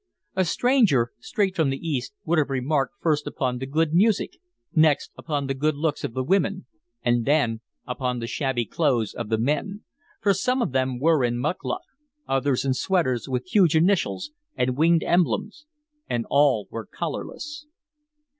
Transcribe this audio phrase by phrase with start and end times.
[0.35, 4.37] A stranger, straight from the East, would have remarked first upon the good music,
[4.73, 6.65] next upon the good looks of the women,
[7.03, 9.83] and then upon the shabby clothes of the men
[10.19, 11.83] for some of them were in "mukluk,"
[12.27, 15.67] others in sweaters with huge initials and winged emblems,
[16.09, 17.67] and all were collarless.